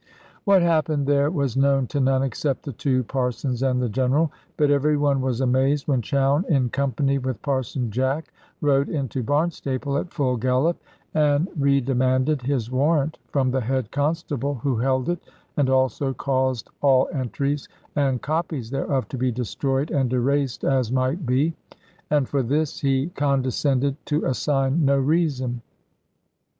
What 0.45 0.63
happened 0.63 1.05
there 1.05 1.29
was 1.29 1.55
known 1.55 1.85
to 1.89 1.99
none 1.99 2.23
except 2.23 2.63
the 2.63 2.73
two 2.73 3.03
parsons 3.03 3.61
and 3.61 3.79
the 3.79 3.87
General; 3.87 4.31
but 4.57 4.71
every 4.71 4.97
one 4.97 5.21
was 5.21 5.41
amazed 5.41 5.87
when 5.87 6.01
Chowne, 6.01 6.43
in 6.49 6.69
company 6.69 7.19
with 7.19 7.39
Parson 7.43 7.91
Jack, 7.91 8.33
rode 8.61 8.89
into 8.89 9.21
Barnstaple 9.21 9.99
at 9.99 10.11
full 10.11 10.37
gallop, 10.37 10.81
and 11.13 11.47
redemanded 11.55 12.41
his 12.41 12.71
warrant 12.71 13.19
from 13.27 13.51
the 13.51 13.61
head 13.61 13.91
constable, 13.91 14.55
who 14.55 14.77
held 14.77 15.07
it, 15.07 15.19
and 15.55 15.69
also 15.69 16.15
caused 16.15 16.71
all 16.81 17.07
entries 17.13 17.69
and 17.95 18.23
copies 18.23 18.71
thereof 18.71 19.07
to 19.09 19.19
be 19.19 19.31
destroyed 19.31 19.91
and 19.91 20.11
erased, 20.13 20.63
as 20.63 20.91
might 20.91 21.27
be; 21.27 21.53
and 22.09 22.27
for 22.27 22.41
this 22.41 22.79
he 22.79 23.09
condescended 23.09 23.95
to 24.07 24.25
assign 24.25 24.83
no 24.83 24.97
reason. 24.97 25.61